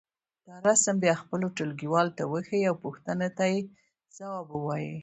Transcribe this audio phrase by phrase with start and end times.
[0.45, 3.59] دا رسم بیا خپلو ټولګيوالو ته وښیئ او پوښتنو ته یې
[4.17, 4.91] ځواب ووایئ.